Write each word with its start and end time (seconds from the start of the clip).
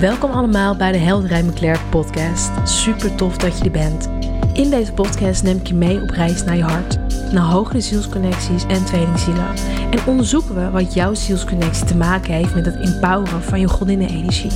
Welkom 0.00 0.30
allemaal 0.30 0.76
bij 0.76 0.92
de 0.92 0.98
Helderij 0.98 1.42
McClaire 1.42 1.80
podcast. 1.90 2.50
Super 2.64 3.14
tof 3.14 3.36
dat 3.36 3.58
je 3.58 3.64
er 3.64 3.70
bent. 3.70 4.08
In 4.52 4.70
deze 4.70 4.92
podcast 4.92 5.42
neem 5.42 5.56
ik 5.56 5.66
je 5.66 5.74
mee 5.74 6.02
op 6.02 6.10
reis 6.10 6.44
naar 6.44 6.56
je 6.56 6.62
hart, 6.62 6.98
naar 7.32 7.44
hogere 7.44 7.80
zielsconnecties 7.80 8.64
en 8.66 8.84
tweelingzielen. 8.84 9.54
En 9.90 10.06
onderzoeken 10.06 10.54
we 10.54 10.70
wat 10.70 10.94
jouw 10.94 11.14
zielsconnectie 11.14 11.84
te 11.84 11.96
maken 11.96 12.34
heeft 12.34 12.54
met 12.54 12.66
het 12.66 12.76
empoweren 12.76 13.42
van 13.42 13.60
je 13.60 13.68
godinnenenergie. 13.68 14.50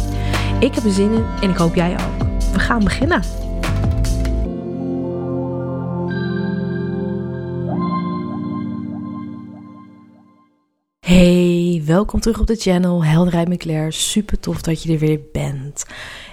Ik 0.60 0.74
heb 0.74 0.84
er 0.84 0.92
zin 0.92 1.12
in 1.12 1.24
en 1.40 1.50
ik 1.50 1.56
hoop 1.56 1.74
jij 1.74 1.92
ook. 1.92 2.26
We 2.52 2.58
gaan 2.58 2.84
beginnen. 2.84 3.43
Welkom 11.84 12.20
terug 12.20 12.40
op 12.40 12.46
de 12.46 12.56
channel 12.56 13.04
Helderheid 13.04 13.48
McClaire. 13.48 13.90
Super 13.90 14.40
tof 14.40 14.62
dat 14.62 14.82
je 14.82 14.92
er 14.92 14.98
weer 14.98 15.20
bent. 15.32 15.84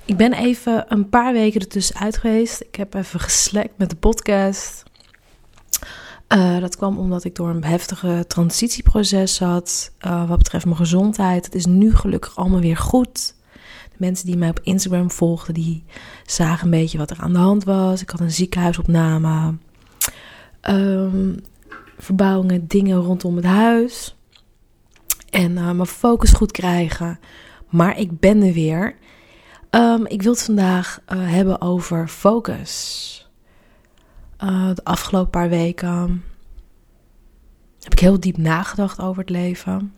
Ik 0.05 0.17
ben 0.17 0.33
even 0.33 0.85
een 0.87 1.09
paar 1.09 1.33
weken 1.33 1.61
ertussen 1.61 1.95
uit 1.95 2.17
geweest. 2.17 2.61
Ik 2.61 2.75
heb 2.75 2.93
even 2.93 3.19
geslekt 3.19 3.77
met 3.77 3.89
de 3.89 3.95
podcast. 3.95 4.83
Uh, 6.33 6.59
dat 6.59 6.75
kwam 6.75 6.97
omdat 6.97 7.23
ik 7.23 7.35
door 7.35 7.49
een 7.49 7.63
heftige 7.63 8.25
transitieproces 8.27 9.35
zat. 9.35 9.91
Uh, 10.05 10.29
wat 10.29 10.37
betreft 10.37 10.65
mijn 10.65 10.77
gezondheid. 10.77 11.45
Het 11.45 11.55
is 11.55 11.65
nu 11.65 11.95
gelukkig 11.95 12.35
allemaal 12.35 12.61
weer 12.61 12.77
goed. 12.77 13.35
De 13.89 13.97
mensen 13.97 14.25
die 14.25 14.37
mij 14.37 14.49
op 14.49 14.59
Instagram 14.63 15.11
volgden, 15.11 15.53
die 15.53 15.83
zagen 16.25 16.65
een 16.65 16.79
beetje 16.79 16.97
wat 16.97 17.09
er 17.09 17.19
aan 17.19 17.33
de 17.33 17.39
hand 17.39 17.63
was. 17.63 18.01
Ik 18.01 18.09
had 18.09 18.19
een 18.19 18.31
ziekenhuisopname. 18.31 19.53
Um, 20.69 21.39
verbouwingen, 21.97 22.67
dingen 22.67 22.97
rondom 22.97 23.35
het 23.35 23.45
huis 23.45 24.15
en 25.31 25.51
uh, 25.51 25.71
mijn 25.71 25.85
focus 25.85 26.31
goed 26.31 26.51
krijgen. 26.51 27.19
Maar 27.69 27.97
ik 27.97 28.19
ben 28.19 28.41
er 28.41 28.53
weer. 28.53 28.95
Um, 29.71 30.05
ik 30.05 30.21
wil 30.21 30.31
het 30.31 30.43
vandaag 30.43 30.99
uh, 31.13 31.31
hebben 31.31 31.61
over 31.61 32.07
focus. 32.07 33.29
Uh, 34.43 34.69
de 34.73 34.83
afgelopen 34.83 35.29
paar 35.29 35.49
weken 35.49 36.23
heb 37.79 37.91
ik 37.91 37.99
heel 37.99 38.19
diep 38.19 38.37
nagedacht 38.37 38.99
over 38.99 39.21
het 39.21 39.29
leven. 39.29 39.93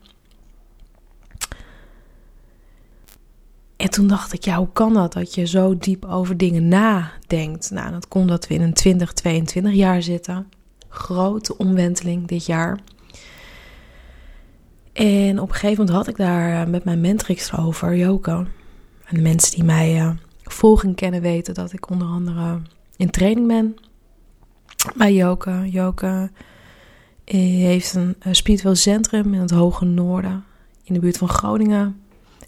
En 3.78 3.90
toen 3.90 4.08
dacht 4.08 4.34
ik, 4.34 4.44
ja, 4.46 4.58
hoe 4.58 4.72
kan 4.74 4.94
dat 4.94 5.14
dat 5.14 5.36
je 5.36 5.46
zo 5.46 5.78
diep 5.78 6.06
over 6.06 6.38
dingen 6.38 6.68
nadenkt? 6.68 7.72
Nou, 7.72 7.92
dat 7.92 8.08
komt 8.08 8.28
dat 8.28 8.48
we 8.48 8.54
in 8.54 8.62
een 8.62 8.74
2022 8.74 9.74
jaar 9.74 10.02
zitten. 10.02 10.50
Grote 10.90 11.58
omwenteling 11.58 12.28
dit 12.28 12.46
jaar. 12.46 12.80
En 14.94 15.40
op 15.40 15.50
een 15.50 15.56
gegeven 15.56 15.86
moment 15.86 15.96
had 15.98 16.08
ik 16.08 16.18
daar 16.18 16.62
eh, 16.62 16.68
met 16.68 16.84
mijn 16.84 17.02
mentrix 17.02 17.58
over, 17.58 17.96
Joko. 17.96 18.46
En 19.06 19.16
de 19.16 19.22
mensen 19.22 19.56
die 19.56 19.64
mij 19.64 19.96
uh, 19.96 20.10
volgen 20.44 20.96
kennen 20.96 21.22
weten 21.22 21.54
dat 21.54 21.74
ik 21.74 21.90
onder 21.90 22.08
andere 22.08 22.62
in 22.98 23.10
training 23.10 23.48
ben 23.48 23.76
bij 24.96 25.14
Joke. 25.14 25.70
Joke 25.70 26.32
eh, 27.24 27.40
heeft 27.40 27.94
een 27.94 28.16
spiritueel 28.32 28.76
centrum 28.76 29.34
in 29.34 29.40
het 29.40 29.52
hoge 29.52 29.86
noorden, 29.86 30.44
in 30.84 30.94
de 30.94 31.00
buurt 31.00 31.18
van 31.18 31.30
Groningen. 31.30 32.02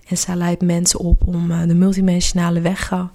En 0.08 0.18
zij 0.18 0.36
leidt 0.36 0.62
mensen 0.62 1.00
op 1.00 1.28
om 1.28 1.68
de 1.68 1.76
multidimensionale 1.76 2.62
weg 2.62 3.10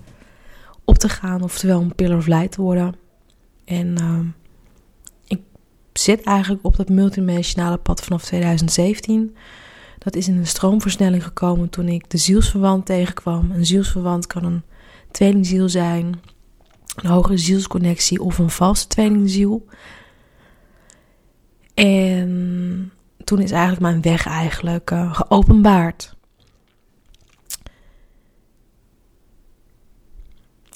op 0.84 0.98
te 0.98 1.08
gaan, 1.08 1.42
oftewel 1.42 1.80
een 1.80 1.94
pillar 1.94 2.16
of 2.16 2.26
light 2.26 2.52
te 2.52 2.60
worden. 2.62 2.94
En 3.64 3.96
zit 5.92 6.22
eigenlijk 6.22 6.64
op 6.64 6.77
dat 6.77 6.88
multidimensionale 6.88 7.77
pad 7.77 8.00
vanaf 8.00 8.24
2017. 8.24 9.36
Dat 9.98 10.14
is 10.14 10.28
in 10.28 10.36
een 10.36 10.47
stroomversnelling 10.47 11.24
gekomen 11.24 11.69
toen 11.69 11.88
ik 11.88 12.10
de 12.10 12.19
zielsverwant 12.19 12.86
tegenkwam. 12.86 13.50
Een 13.50 13.66
zielsverwant 13.66 14.26
kan 14.26 14.44
een 14.44 14.62
tweelingziel 15.10 15.69
zijn, 15.69 16.20
een 16.94 17.10
hogere 17.10 17.38
zielsconnectie 17.38 18.22
of 18.22 18.38
een 18.38 18.50
valse 18.50 18.87
tweelingziel. 18.87 19.66
En 21.75 22.93
toen 23.25 23.41
is 23.41 23.50
eigenlijk 23.50 23.82
mijn 23.82 24.03
weg 24.03 24.26
eigenlijk 24.26 24.91
uh, 24.91 25.14
geopenbaard. 25.14 26.14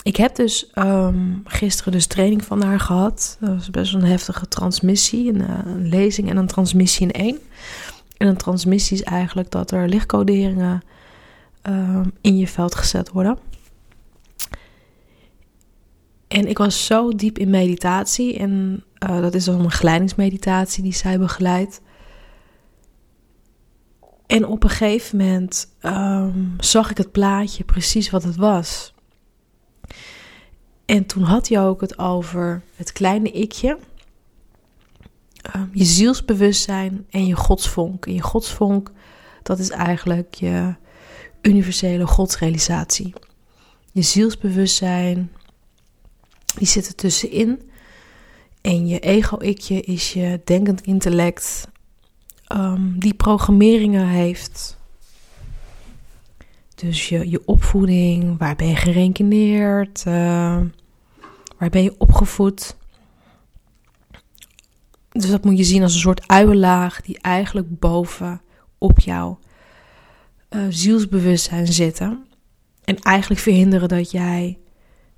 Ik 0.04 0.16
heb 0.16 0.34
dus 0.34 0.70
um, 0.75 1.42
gisteren 1.44 1.92
dus 1.92 2.06
training 2.06 2.44
van 2.44 2.62
haar 2.62 2.81
gehad. 2.81 3.37
Dat 3.41 3.54
was 3.54 3.70
best 3.70 3.92
wel 3.92 4.03
een 4.03 4.09
heftige 4.09 4.48
transmissie. 4.48 5.28
Een, 5.28 5.41
uh, 5.41 5.59
een, 5.65 5.88
lezing 5.88 6.31
en 6.31 6.37
een 6.37 6.47
transmissie 6.47 7.06
in 7.06 7.12
één. 7.12 7.38
En 8.16 8.28
een 8.28 8.37
transmissie 8.37 8.97
is 8.97 9.03
eigenlijk 9.03 9.50
dat 9.50 9.70
er 9.70 9.88
lichtcoderingen 9.88 10.82
uh, 11.69 12.00
in 12.20 12.37
je 12.37 12.48
veld 12.48 12.75
gezet 12.75 13.10
worden. 13.10 13.38
En 16.28 16.48
ik 16.48 16.59
was 16.59 16.87
zo 16.87 17.10
diep 17.10 17.38
in 17.38 17.50
meditatie. 17.50 18.38
En 18.38 18.84
uh, 19.09 19.20
dat 19.20 19.34
is 19.34 19.44
dan 19.44 19.60
een 19.60 19.70
geleidingsmeditatie 19.70 20.82
die 20.82 20.94
zij 20.94 21.19
begeleidt. 21.19 21.81
En 24.26 24.47
op 24.47 24.62
een 24.62 24.70
gegeven 24.70 25.19
moment 25.19 25.69
um, 25.82 26.54
zag 26.59 26.91
ik 26.91 26.97
het 26.97 27.12
plaatje 27.12 27.64
precies 27.64 28.10
wat 28.10 28.22
het 28.22 28.37
was. 28.37 28.94
En 30.87 31.06
toen 31.06 31.22
had 31.22 31.49
je 31.49 31.59
ook 31.59 31.81
het 31.81 31.99
over 31.99 32.62
het 32.77 32.93
kleine 32.93 33.31
ikje, 33.31 33.78
um, 35.56 35.71
je 35.72 35.84
zielsbewustzijn 35.84 37.06
en 37.11 37.27
je 37.27 37.37
godsvonk. 37.37 38.06
En 38.06 38.15
je 38.15 38.22
godsvonk, 38.22 38.91
dat 39.43 39.59
is 39.59 39.71
eigenlijk 39.71 40.34
je 40.34 40.75
universele 41.43 42.06
godsrealisatie. 42.06 43.15
Je 43.93 44.03
zielsbewustzijn, 44.03 45.33
die 46.59 46.67
zit 46.67 46.87
er 46.87 46.94
tussenin. 46.94 47.71
En 48.61 48.87
je 48.87 48.99
ego-ikje 48.99 49.81
is 49.81 50.12
je 50.12 50.41
denkend 50.44 50.81
intellect, 50.81 51.69
um, 52.53 52.99
die 52.99 53.15
programmeringen 53.15 54.06
heeft 54.06 54.78
dus 56.75 57.09
je, 57.09 57.31
je 57.31 57.43
opvoeding, 57.47 58.39
waar 58.39 58.57
ben 58.57 58.69
je 58.69 58.77
gerenkineerd, 58.77 60.05
uh, 60.09 60.61
waar 61.59 61.71
ben 61.71 61.83
je 61.83 61.95
opgevoed. 61.99 62.77
Dus 65.11 65.31
dat 65.31 65.45
moet 65.45 65.59
je 65.59 65.65
zien 65.65 65.83
als 65.83 65.95
een 65.95 66.01
soort 66.01 66.29
uienlaag 66.29 67.01
die 67.01 67.19
eigenlijk 67.19 67.79
boven 67.79 68.43
op 68.79 68.99
jouw 68.99 69.39
uh, 70.51 70.62
zielsbewustzijn 70.69 71.67
zitten. 71.67 72.27
En 72.85 72.99
eigenlijk 72.99 73.41
verhinderen 73.41 73.89
dat 73.89 74.11
jij 74.11 74.59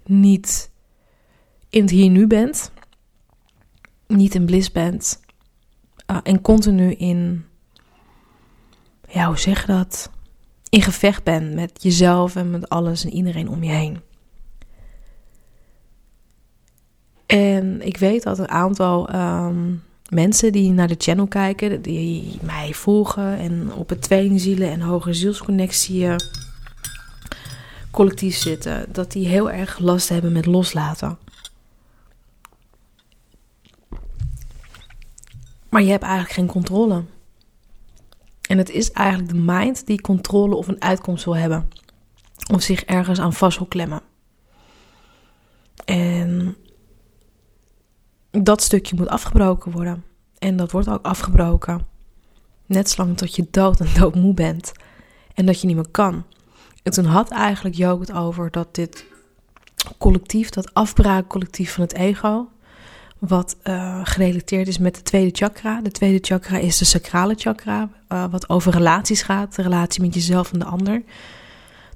niet 0.05 0.71
in 1.69 1.81
het 1.81 1.91
hier 1.91 2.11
nu 2.11 2.27
bent, 2.27 2.73
niet 4.07 4.35
in 4.35 4.45
bliss 4.45 4.73
bent 4.73 5.21
uh, 6.11 6.19
en 6.23 6.41
continu 6.41 6.93
in, 6.93 7.45
ja, 9.09 9.27
hoe 9.27 9.39
zeg 9.39 9.61
je 9.61 9.67
dat? 9.67 10.11
In 10.69 10.83
gevecht 10.83 11.23
bent 11.23 11.55
met 11.55 11.83
jezelf 11.83 12.37
en 12.37 12.51
met 12.51 12.69
alles 12.69 13.05
en 13.05 13.13
iedereen 13.13 13.49
om 13.49 13.63
je 13.63 13.71
heen. 13.71 14.01
En 17.27 17.87
ik 17.87 17.97
weet 17.97 18.23
dat 18.23 18.39
een 18.39 18.49
aantal 18.49 19.15
um, 19.15 19.83
mensen 20.09 20.53
die 20.53 20.73
naar 20.73 20.89
de 20.89 20.95
channel 20.99 21.27
kijken, 21.27 21.83
die 21.83 22.39
mij 22.43 22.75
volgen 22.75 23.39
en 23.39 23.73
op 23.73 23.89
het 23.89 24.03
tweelingzielen 24.03 24.71
en 24.71 24.81
hogere 24.81 25.15
zielsconnectie 25.15 26.07
eh, 26.09 26.17
collectief 27.91 28.37
zitten, 28.37 28.87
dat 28.93 29.13
die 29.13 29.27
heel 29.27 29.51
erg 29.51 29.79
last 29.79 30.09
hebben 30.09 30.33
met 30.33 30.47
loslaten. 30.47 31.19
Maar 35.69 35.83
je 35.83 35.91
hebt 35.91 36.03
eigenlijk 36.03 36.33
geen 36.33 36.47
controle. 36.47 37.05
En 38.47 38.59
het 38.59 38.71
is 38.71 38.91
eigenlijk 38.91 39.29
de 39.29 39.39
mind 39.39 39.87
die 39.87 40.01
controle 40.01 40.55
of 40.55 40.69
een 40.69 40.83
uitkomst 40.83 41.25
wil 41.25 41.37
hebben. 41.37 41.69
Of 42.53 42.63
zich 42.63 42.85
ergens 42.85 43.21
aan 43.21 43.33
vast 43.33 43.59
wil 43.59 43.67
klemmen. 43.67 44.03
En 45.85 46.57
dat 48.31 48.63
stukje 48.63 48.97
moet 48.97 49.09
afgebroken 49.09 49.73
worden. 49.73 50.05
En 50.39 50.57
dat 50.57 50.71
wordt 50.71 50.89
ook 50.89 51.05
afgebroken. 51.05 51.87
Net 52.67 52.91
zolang 52.91 53.17
tot 53.17 53.37
je 53.37 53.47
dood 53.51 53.81
en 53.81 53.89
doodmoe 54.01 54.35
bent. 54.35 54.73
En 55.35 55.47
dat 55.47 55.61
je 55.61 55.67
niet 55.67 55.77
meer 55.77 55.91
kan. 55.91 56.25
En 56.83 56.93
toen 56.93 57.05
had 57.05 57.31
eigenlijk 57.31 57.75
Joop 57.75 58.01
het 58.01 58.13
over 58.13 58.51
dat 58.51 58.75
dit 58.75 59.05
collectief, 59.99 60.49
dat 60.49 60.75
afbraakcollectief 60.75 61.73
van 61.73 61.83
het 61.83 61.95
ego, 61.95 62.49
wat 63.19 63.57
uh, 63.65 64.01
gerelateerd 64.05 64.69
is 64.69 64.79
met 64.79 64.95
de 64.95 65.03
tweede 65.03 65.37
chakra. 65.37 65.81
De 65.81 65.91
tweede 65.91 66.19
chakra 66.21 66.59
is 66.59 66.79
de 66.79 66.85
sacrale 66.85 67.35
chakra, 67.37 67.89
uh, 68.09 68.25
wat 68.31 68.49
over 68.49 68.73
relaties 68.73 69.23
gaat, 69.23 69.57
de 69.57 69.63
relatie 69.63 70.03
met 70.03 70.15
jezelf 70.15 70.53
en 70.53 70.59
de 70.59 70.65
ander. 70.65 71.03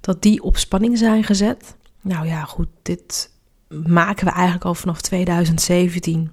Dat 0.00 0.22
die 0.22 0.42
op 0.42 0.56
spanning 0.56 0.98
zijn 0.98 1.24
gezet. 1.24 1.76
Nou 2.00 2.26
ja, 2.26 2.44
goed, 2.44 2.68
dit 2.82 3.30
maken 3.86 4.24
we 4.24 4.32
eigenlijk 4.32 4.64
al 4.64 4.74
vanaf 4.74 5.00
2017 5.00 6.32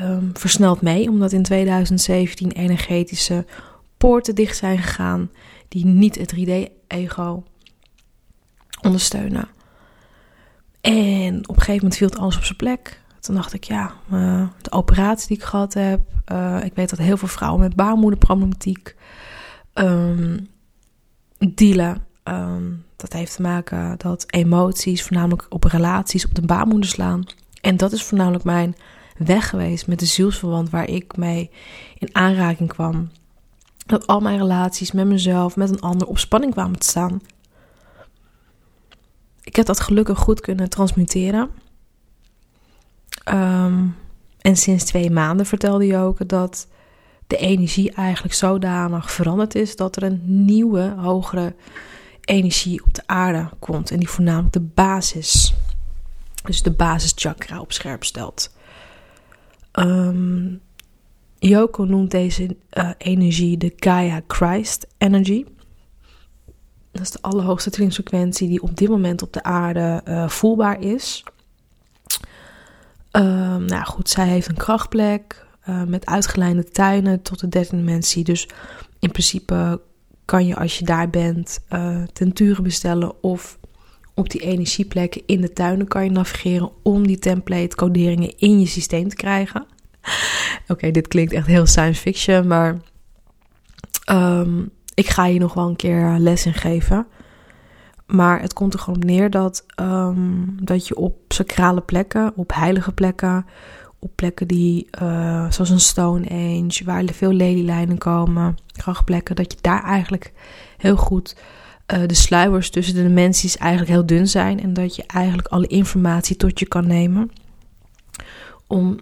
um, 0.00 0.30
versneld 0.34 0.80
mee, 0.80 1.08
omdat 1.08 1.32
in 1.32 1.42
2017 1.42 2.50
energetische 2.50 3.44
poorten 3.96 4.34
dicht 4.34 4.56
zijn 4.56 4.78
gegaan 4.78 5.30
die 5.68 5.84
niet 5.86 6.14
het 6.14 6.34
3D 6.34 6.72
ego 6.86 7.44
ondersteunen. 8.82 9.48
En 10.88 11.38
op 11.48 11.56
een 11.56 11.62
gegeven 11.62 11.74
moment 11.74 11.96
viel 11.96 12.08
het 12.08 12.18
alles 12.18 12.36
op 12.36 12.44
zijn 12.44 12.56
plek. 12.56 13.00
Toen 13.20 13.34
dacht 13.34 13.52
ik, 13.52 13.64
ja, 13.64 13.92
uh, 14.12 14.48
de 14.62 14.72
operatie 14.72 15.28
die 15.28 15.36
ik 15.36 15.42
gehad 15.42 15.74
heb. 15.74 16.00
Uh, 16.32 16.64
ik 16.64 16.74
weet 16.74 16.90
dat 16.90 16.98
heel 16.98 17.16
veel 17.16 17.28
vrouwen 17.28 17.60
met 17.60 17.76
baarmoederproblematiek 17.76 18.96
um, 19.74 20.48
dealen. 21.38 22.04
Um, 22.24 22.84
dat 22.96 23.12
heeft 23.12 23.36
te 23.36 23.42
maken 23.42 23.94
dat 23.98 24.24
emoties 24.32 25.02
voornamelijk 25.02 25.46
op 25.48 25.64
relaties 25.64 26.26
op 26.26 26.34
de 26.34 26.42
baarmoeder 26.42 26.90
slaan. 26.90 27.24
En 27.60 27.76
dat 27.76 27.92
is 27.92 28.02
voornamelijk 28.02 28.44
mijn 28.44 28.76
weg 29.16 29.48
geweest 29.48 29.86
met 29.86 29.98
de 29.98 30.06
zielsverwant 30.06 30.70
waar 30.70 30.88
ik 30.88 31.16
mee 31.16 31.50
in 31.98 32.14
aanraking 32.14 32.68
kwam. 32.68 33.10
Dat 33.86 34.06
al 34.06 34.20
mijn 34.20 34.38
relaties 34.38 34.92
met 34.92 35.06
mezelf, 35.06 35.56
met 35.56 35.70
een 35.70 35.80
ander 35.80 36.06
op 36.06 36.18
spanning 36.18 36.52
kwamen 36.52 36.78
te 36.78 36.86
staan. 36.86 37.20
Ik 39.48 39.56
heb 39.56 39.66
dat 39.66 39.80
gelukkig 39.80 40.18
goed 40.18 40.40
kunnen 40.40 40.68
transmuteren. 40.68 41.50
Um, 43.30 43.96
en 44.40 44.56
sinds 44.56 44.84
twee 44.84 45.10
maanden 45.10 45.46
vertelde 45.46 45.86
je 45.86 45.96
ook 45.96 46.28
dat 46.28 46.68
de 47.26 47.36
energie 47.36 47.92
eigenlijk 47.92 48.34
zodanig 48.34 49.10
veranderd 49.10 49.54
is 49.54 49.76
dat 49.76 49.96
er 49.96 50.02
een 50.02 50.20
nieuwe, 50.24 50.94
hogere 50.96 51.54
energie 52.20 52.84
op 52.84 52.94
de 52.94 53.02
aarde 53.06 53.48
komt. 53.58 53.90
En 53.90 53.98
die 53.98 54.08
voornamelijk 54.08 54.52
de 54.52 54.60
basis, 54.60 55.54
dus 56.44 56.62
de 56.62 56.72
basischakra 56.72 57.60
op 57.60 57.72
scherp 57.72 58.04
stelt. 58.04 58.56
Um, 59.72 60.60
Yoko 61.38 61.84
noemt 61.84 62.10
deze 62.10 62.56
uh, 62.72 62.90
energie 62.98 63.56
de 63.56 63.72
Gaia 63.76 64.20
Christ 64.26 64.86
Energy. 64.98 65.44
Dat 66.98 67.06
is 67.06 67.12
de 67.12 67.22
allerhoogste 67.22 67.70
trillingsfrequentie 67.70 68.48
die 68.48 68.62
op 68.62 68.76
dit 68.76 68.88
moment 68.88 69.22
op 69.22 69.32
de 69.32 69.42
aarde 69.42 70.00
uh, 70.08 70.28
voelbaar 70.28 70.80
is. 70.80 71.24
Um, 73.12 73.64
nou 73.64 73.84
goed, 73.84 74.08
zij 74.08 74.28
heeft 74.28 74.48
een 74.48 74.56
krachtplek 74.56 75.46
uh, 75.68 75.82
met 75.82 76.06
uitgelijnde 76.06 76.64
tuinen 76.64 77.22
tot 77.22 77.40
de 77.40 77.48
derde 77.48 77.76
dimensie. 77.76 78.24
Dus 78.24 78.48
in 78.98 79.10
principe 79.10 79.80
kan 80.24 80.46
je 80.46 80.56
als 80.56 80.78
je 80.78 80.84
daar 80.84 81.10
bent 81.10 81.60
uh, 81.70 82.02
tenturen 82.12 82.62
bestellen 82.62 83.22
of 83.22 83.58
op 84.14 84.30
die 84.30 84.40
energieplekken 84.40 85.22
in 85.26 85.40
de 85.40 85.52
tuinen 85.52 85.88
kan 85.88 86.04
je 86.04 86.10
navigeren 86.10 86.70
om 86.82 87.06
die 87.06 87.18
template 87.18 87.76
coderingen 87.76 88.38
in 88.38 88.60
je 88.60 88.66
systeem 88.66 89.08
te 89.08 89.16
krijgen. 89.16 89.66
Oké, 90.68 90.90
dit 90.90 91.08
klinkt 91.08 91.32
echt 91.32 91.46
heel 91.46 91.66
science 91.66 92.00
fiction, 92.00 92.46
maar 92.46 92.80
um, 94.10 94.70
ik 94.98 95.08
ga 95.08 95.26
je 95.26 95.38
nog 95.38 95.54
wel 95.54 95.68
een 95.68 95.76
keer 95.76 96.16
les 96.18 96.46
in 96.46 96.54
geven. 96.54 97.06
Maar 98.06 98.40
het 98.40 98.52
komt 98.52 98.72
er 98.72 98.78
gewoon 98.78 98.96
op 98.96 99.04
neer 99.04 99.30
dat, 99.30 99.64
um, 99.80 100.56
dat 100.62 100.86
je 100.88 100.96
op 100.96 101.16
sacrale 101.28 101.80
plekken, 101.80 102.32
op 102.36 102.52
heilige 102.54 102.92
plekken, 102.92 103.46
op 103.98 104.10
plekken 104.14 104.48
die, 104.48 104.88
uh, 105.02 105.50
zoals 105.50 105.70
een 105.70 105.80
Stonehenge, 105.80 106.84
waar 106.84 107.04
veel 107.04 107.32
lelylijnen 107.32 107.98
komen, 107.98 108.56
krachtplekken, 108.72 109.36
dat 109.36 109.52
je 109.52 109.58
daar 109.60 109.82
eigenlijk 109.82 110.32
heel 110.76 110.96
goed 110.96 111.36
uh, 111.94 112.06
de 112.06 112.14
sluiers 112.14 112.70
tussen 112.70 112.94
de 112.94 113.02
dimensies 113.02 113.56
eigenlijk 113.56 113.90
heel 113.90 114.06
dun 114.06 114.26
zijn. 114.26 114.60
En 114.60 114.72
dat 114.72 114.96
je 114.96 115.04
eigenlijk 115.06 115.48
alle 115.48 115.66
informatie 115.66 116.36
tot 116.36 116.58
je 116.58 116.66
kan 116.66 116.86
nemen. 116.86 117.30
Om 118.66 118.98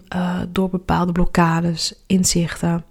door 0.49 0.71
bepaalde 0.71 1.13
blokkades, 1.13 1.95
inzichten 2.07 2.85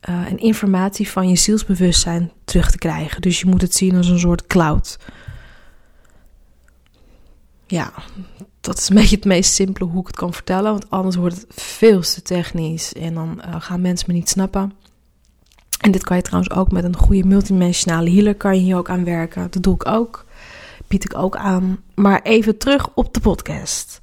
en 0.00 0.38
informatie 0.38 1.08
van 1.08 1.28
je 1.28 1.36
zielsbewustzijn 1.36 2.32
terug 2.44 2.70
te 2.70 2.78
krijgen. 2.78 3.20
Dus 3.20 3.40
je 3.40 3.46
moet 3.46 3.60
het 3.60 3.74
zien 3.74 3.96
als 3.96 4.08
een 4.08 4.18
soort 4.18 4.46
cloud 4.46 4.98
ja, 7.70 7.92
dat 8.60 8.78
is 8.78 8.88
een 8.88 8.96
beetje 9.00 9.16
het 9.16 9.24
meest 9.24 9.54
simpele 9.54 9.90
hoe 9.90 10.00
ik 10.00 10.06
het 10.06 10.16
kan 10.16 10.32
vertellen. 10.32 10.70
Want 10.70 10.90
anders 10.90 11.16
wordt 11.16 11.40
het 11.40 11.62
veel 11.62 12.00
te 12.00 12.22
technisch 12.22 12.92
en 12.92 13.14
dan 13.14 13.42
uh, 13.46 13.54
gaan 13.58 13.80
mensen 13.80 14.06
me 14.08 14.14
niet 14.14 14.28
snappen. 14.28 14.72
En 15.80 15.90
dit 15.90 16.04
kan 16.04 16.16
je 16.16 16.22
trouwens 16.22 16.54
ook 16.54 16.72
met 16.72 16.84
een 16.84 16.96
goede 16.96 17.26
multidimensionale 17.26 18.10
healer 18.10 18.34
kan 18.34 18.54
je 18.54 18.62
hier 18.62 18.76
ook 18.76 18.90
aan 18.90 19.04
werken. 19.04 19.50
Dat 19.50 19.62
doe 19.62 19.74
ik 19.74 19.88
ook. 19.88 20.24
Bied 20.88 21.04
ik 21.04 21.16
ook 21.16 21.36
aan. 21.36 21.82
Maar 21.94 22.22
even 22.22 22.58
terug 22.58 22.88
op 22.94 23.14
de 23.14 23.20
podcast. 23.20 24.00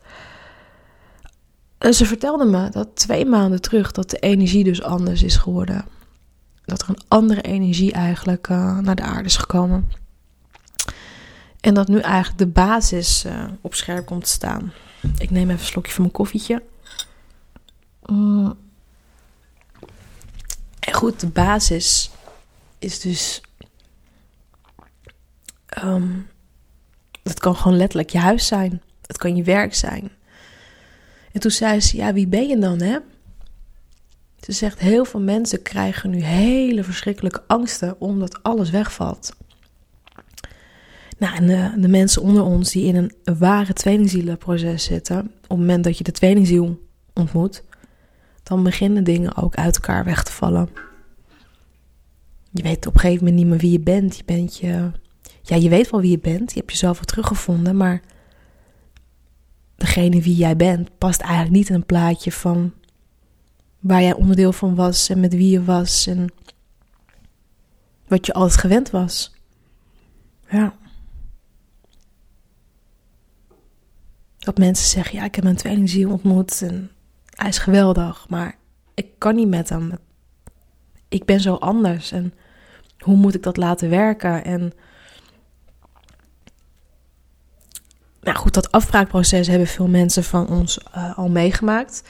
Eh, 1.78 1.92
ze 1.92 2.06
vertelde 2.06 2.46
me 2.46 2.70
dat 2.70 2.88
twee 2.94 3.26
maanden 3.26 3.62
terug 3.62 3.92
dat 3.92 4.10
de 4.10 4.20
energie 4.20 4.64
dus 4.64 4.82
anders 4.82 5.24
is 5.24 5.36
geworden. 5.36 5.86
Dat 6.66 6.82
er 6.82 6.90
een 6.90 7.02
andere 7.08 7.42
energie 7.42 7.92
eigenlijk 7.92 8.48
uh, 8.48 8.78
naar 8.78 8.96
de 8.96 9.02
aarde 9.02 9.26
is 9.26 9.38
gekomen. 9.38 9.92
En 11.60 11.74
dat 11.74 11.88
nu 11.88 12.00
eigenlijk 12.00 12.38
de 12.38 12.48
basis 12.48 13.26
uh, 13.26 13.44
op 13.62 13.74
scherp 13.74 14.06
komt 14.06 14.24
te 14.24 14.30
staan. 14.30 14.74
Ik 15.18 15.30
neem 15.30 15.50
even 15.50 15.60
een 15.60 15.66
slokje 15.66 15.92
van 15.92 16.02
mijn 16.02 16.14
koffietje. 16.14 16.64
Mm. 18.06 18.58
En 20.80 20.94
goed, 20.94 21.20
de 21.20 21.28
basis 21.28 22.12
is 22.80 23.00
dus. 23.00 23.42
Um, 25.84 26.28
het 27.24 27.40
kan 27.40 27.56
gewoon 27.56 27.78
letterlijk 27.78 28.10
je 28.10 28.18
huis 28.18 28.48
zijn. 28.48 28.82
Het 29.06 29.18
kan 29.18 29.36
je 29.36 29.44
werk 29.44 29.76
zijn. 29.76 30.12
En 31.38 31.44
toen 31.44 31.52
zei 31.52 31.82
ze: 31.82 31.98
Ja, 31.98 32.14
wie 32.14 32.28
ben 32.28 32.48
je 32.48 32.58
dan, 32.58 32.82
hè? 32.82 32.98
Ze 34.40 34.52
zegt: 34.52 34.80
Heel 34.80 35.06
veel 35.06 35.20
mensen 35.20 35.62
krijgen 35.62 36.10
nu 36.10 36.24
hele 36.24 36.84
verschrikkelijke 36.84 37.44
angsten 37.48 38.02
omdat 38.02 38.44
alles 38.44 38.70
wegvalt. 38.70 39.36
Nou, 41.18 41.36
en 41.36 41.48
de, 41.48 41.82
de, 41.82 41.88
mensen 41.88 42.22
onder 42.22 42.44
ons 42.44 42.72
die 42.72 42.86
in 42.86 42.96
een 42.96 43.38
ware 43.38 43.74
tweelingzielenproces 43.74 44.84
zitten, 44.84 45.20
op 45.20 45.50
het 45.50 45.58
moment 45.58 45.84
dat 45.84 45.98
je 45.98 46.04
de 46.04 46.12
tweelingziel 46.12 46.88
ontmoet, 47.14 47.64
dan 48.44 48.64
beginnen 48.64 49.04
dingen 49.04 49.36
ook 49.36 49.56
uit 49.56 49.76
elkaar 49.76 50.04
weg 50.04 50.24
te 50.24 50.32
vallen. 50.32 50.70
Je 52.52 52.64
weet 52.64 52.88
op 52.88 52.94
een 52.94 53.00
gegeven 53.00 53.24
moment 53.26 53.44
niet 53.44 53.52
meer 53.52 53.60
wie 53.60 53.72
je 53.72 53.80
bent. 53.80 54.18
Je 54.18 54.24
bent 54.26 54.58
je. 54.58 54.92
Ja, 55.42 55.56
je 55.56 55.70
weet 55.70 55.90
wel 55.90 56.02
wie 56.02 56.12
je 56.12 56.20
bent. 56.20 56.52
Je 56.52 56.60
hebt 56.60 56.72
jezelf 56.72 56.96
wel 56.96 57.06
teruggevonden, 57.06 57.78
maar 57.78 58.02
degene 59.78 60.22
wie 60.22 60.36
jij 60.36 60.56
bent 60.56 60.98
past 60.98 61.22
eigenlijk 61.22 61.52
niet 61.52 61.70
in 61.70 61.76
een 61.76 61.86
plaatje 61.86 62.32
van 62.32 62.74
waar 63.80 64.02
jij 64.02 64.14
onderdeel 64.14 64.54
van 64.54 64.76
was 64.76 65.10
en 65.10 65.20
met 65.20 65.34
wie 65.34 65.50
je 65.50 65.64
was 65.64 66.08
en 66.08 66.34
wat 68.08 68.26
je 68.26 68.34
altijd 68.34 68.60
gewend 68.60 68.90
was. 68.90 69.36
Ja. 70.50 70.76
Dat 74.38 74.58
mensen 74.58 74.88
zeggen, 74.88 75.18
ja, 75.18 75.24
ik 75.24 75.36
heb 75.36 75.44
mijn 75.44 75.56
tweelingziel 75.56 76.12
ontmoet 76.12 76.62
en 76.62 76.92
hij 77.30 77.50
is 77.50 77.58
geweldig, 77.58 78.30
maar 78.30 78.58
ik 78.94 79.08
kan 79.18 79.36
niet 79.36 79.48
met 79.48 79.70
hem. 79.70 79.92
Ik 81.08 81.26
ben 81.26 81.40
zo 81.40 81.54
anders 81.54 82.12
en 82.12 82.34
hoe 83.00 83.16
moet 83.16 83.36
ik 83.36 83.44
dat 83.44 83.58
laten 83.58 83.90
werken? 83.90 84.44
En 84.44 84.74
nou 88.28 88.40
goed, 88.40 88.54
dat 88.54 88.72
afbraakproces 88.72 89.48
hebben 89.48 89.68
veel 89.68 89.88
mensen 89.88 90.24
van 90.24 90.48
ons 90.48 90.80
uh, 90.96 91.18
al 91.18 91.30
meegemaakt. 91.30 92.04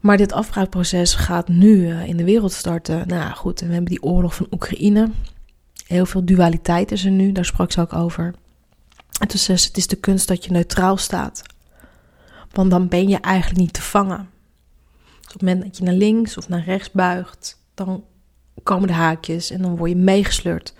Maar 0.00 0.16
dit 0.16 0.32
afbraakproces 0.32 1.14
gaat 1.14 1.48
nu 1.48 1.76
uh, 1.76 2.06
in 2.06 2.16
de 2.16 2.24
wereld 2.24 2.52
starten. 2.52 3.08
Nou 3.08 3.32
goed, 3.32 3.60
we 3.60 3.66
hebben 3.66 3.90
die 3.90 4.02
oorlog 4.02 4.34
van 4.34 4.46
Oekraïne. 4.50 5.10
Heel 5.86 6.06
veel 6.06 6.24
dualiteit 6.24 6.92
is 6.92 7.04
er 7.04 7.10
nu, 7.10 7.32
daar 7.32 7.44
sprak 7.44 7.72
ze 7.72 7.80
ook 7.80 7.92
over. 7.92 8.34
En 9.20 9.28
toen 9.28 9.38
zei 9.38 9.58
ze, 9.58 9.66
het 9.66 9.76
is 9.76 9.86
de 9.86 9.96
kunst 9.96 10.28
dat 10.28 10.44
je 10.44 10.50
neutraal 10.50 10.96
staat. 10.96 11.42
Want 12.50 12.70
dan 12.70 12.88
ben 12.88 13.08
je 13.08 13.18
eigenlijk 13.20 13.60
niet 13.60 13.72
te 13.72 13.82
vangen. 13.82 14.28
Dus 15.20 15.26
op 15.26 15.32
het 15.32 15.42
moment 15.42 15.62
dat 15.62 15.76
je 15.76 15.84
naar 15.84 15.94
links 15.94 16.36
of 16.36 16.48
naar 16.48 16.64
rechts 16.64 16.90
buigt, 16.90 17.58
dan 17.74 18.04
komen 18.62 18.88
de 18.88 18.94
haakjes 18.94 19.50
en 19.50 19.62
dan 19.62 19.76
word 19.76 19.90
je 19.90 19.96
meegesleurd. 19.96 20.74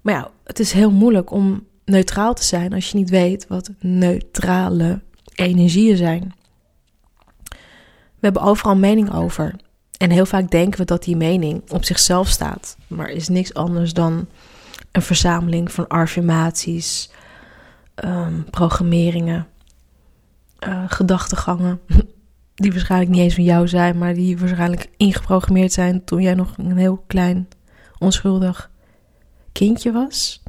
Maar 0.00 0.14
ja, 0.14 0.30
het 0.44 0.58
is 0.58 0.72
heel 0.72 0.90
moeilijk 0.90 1.30
om 1.30 1.66
neutraal 1.88 2.34
te 2.34 2.44
zijn 2.44 2.72
als 2.72 2.90
je 2.90 2.96
niet 2.96 3.10
weet 3.10 3.46
wat 3.46 3.70
neutrale 3.80 5.00
energieën 5.34 5.96
zijn. 5.96 6.34
We 7.90 8.26
hebben 8.26 8.42
overal 8.42 8.76
mening 8.76 9.14
over. 9.14 9.54
En 9.96 10.10
heel 10.10 10.26
vaak 10.26 10.50
denken 10.50 10.78
we 10.78 10.84
dat 10.84 11.04
die 11.04 11.16
mening 11.16 11.70
op 11.70 11.84
zichzelf 11.84 12.28
staat. 12.28 12.76
Maar 12.86 13.10
is 13.10 13.28
niks 13.28 13.54
anders 13.54 13.92
dan 13.92 14.28
een 14.92 15.02
verzameling 15.02 15.72
van 15.72 15.86
affirmaties, 15.86 17.10
um, 18.04 18.44
programmeringen, 18.50 19.46
uh, 20.68 20.84
gedachtegangen. 20.86 21.80
Die 22.54 22.72
waarschijnlijk 22.72 23.10
niet 23.10 23.20
eens 23.20 23.34
van 23.34 23.44
jou 23.44 23.68
zijn, 23.68 23.98
maar 23.98 24.14
die 24.14 24.38
waarschijnlijk 24.38 24.90
ingeprogrammeerd 24.96 25.72
zijn 25.72 26.04
toen 26.04 26.22
jij 26.22 26.34
nog 26.34 26.54
een 26.56 26.76
heel 26.76 27.04
klein, 27.06 27.48
onschuldig 27.98 28.70
kindje 29.52 29.92
was. 29.92 30.42